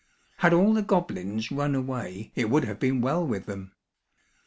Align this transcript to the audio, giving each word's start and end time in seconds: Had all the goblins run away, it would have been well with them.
Had 0.37 0.51
all 0.51 0.73
the 0.73 0.81
goblins 0.81 1.51
run 1.51 1.75
away, 1.75 2.31
it 2.33 2.49
would 2.49 2.63
have 2.65 2.79
been 2.79 3.01
well 3.01 3.23
with 3.23 3.45
them. 3.45 3.71